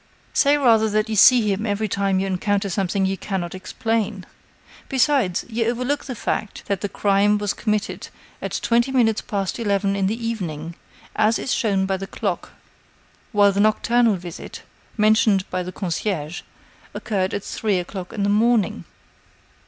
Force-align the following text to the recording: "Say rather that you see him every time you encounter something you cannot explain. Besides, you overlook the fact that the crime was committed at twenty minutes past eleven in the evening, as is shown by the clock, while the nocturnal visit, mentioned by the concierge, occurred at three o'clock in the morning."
"Say 0.33 0.57
rather 0.57 0.89
that 0.89 1.09
you 1.09 1.15
see 1.15 1.41
him 1.51 1.63
every 1.67 1.87
time 1.87 2.19
you 2.19 2.25
encounter 2.25 2.71
something 2.71 3.05
you 3.05 3.17
cannot 3.19 3.53
explain. 3.53 4.25
Besides, 4.89 5.45
you 5.47 5.65
overlook 5.65 6.05
the 6.05 6.15
fact 6.15 6.65
that 6.65 6.81
the 6.81 6.89
crime 6.89 7.37
was 7.37 7.53
committed 7.53 8.07
at 8.41 8.59
twenty 8.63 8.91
minutes 8.91 9.21
past 9.21 9.59
eleven 9.59 9.95
in 9.95 10.07
the 10.07 10.17
evening, 10.27 10.73
as 11.15 11.37
is 11.37 11.53
shown 11.53 11.85
by 11.85 11.97
the 11.97 12.07
clock, 12.07 12.49
while 13.31 13.51
the 13.51 13.59
nocturnal 13.59 14.15
visit, 14.15 14.63
mentioned 14.97 15.47
by 15.51 15.61
the 15.61 15.71
concierge, 15.71 16.41
occurred 16.95 17.31
at 17.35 17.43
three 17.43 17.77
o'clock 17.77 18.11
in 18.11 18.23
the 18.23 18.27
morning." 18.29 18.85